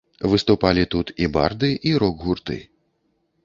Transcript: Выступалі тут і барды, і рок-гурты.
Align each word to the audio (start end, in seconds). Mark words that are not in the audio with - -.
Выступалі 0.29 0.85
тут 0.95 1.13
і 1.25 1.29
барды, 1.37 1.71
і 1.91 1.95
рок-гурты. 2.07 2.61